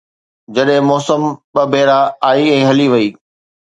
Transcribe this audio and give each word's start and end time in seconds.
جڏهن 0.55 0.81
موسم 0.89 1.21
ٻه 1.53 1.61
ڀيرا 1.71 1.99
آئي 2.31 2.45
۽ 2.59 2.61
هلي 2.71 2.87
وئي 2.95 3.07